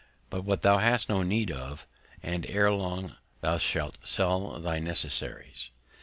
_Buy 0.31 0.39
what 0.39 0.63
thou 0.63 0.79
hast 0.79 1.09
no 1.09 1.21
Need 1.21 1.51
of, 1.51 1.85
and 2.23 2.43
ere 2.47 2.71
long 2.73 3.17
thou 3.41 3.59
shalt 3.59 3.99
sell 4.03 4.59
thy 4.59 4.79
Necessaries. 4.79 5.69